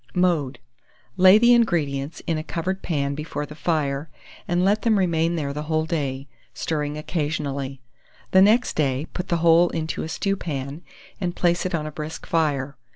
[0.15, 0.57] Mode.
[1.15, 4.09] Lay the ingredients in a covered pan before the fire,
[4.47, 7.81] and let them remain there the whole day, stirring occasionally.
[8.31, 10.81] The next day put the whole into a stewpan,
[11.19, 12.75] and place it on a brisk fire.